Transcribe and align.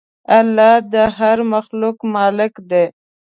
الله 0.39 0.73
د 0.93 0.95
هر 1.17 1.37
مخلوق 1.53 1.97
مالک 2.15 2.53
دی. 2.69 2.85